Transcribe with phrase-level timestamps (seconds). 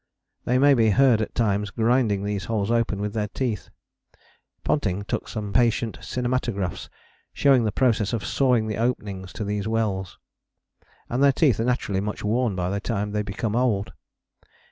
[0.45, 3.69] They may be heard at times grinding these holes open with their teeth
[4.63, 6.89] (Ponting took some patient cinematographs
[7.33, 10.17] showing the process of sawing the openings to these wells)
[11.07, 13.93] and their teeth are naturally much worn by the time they become old.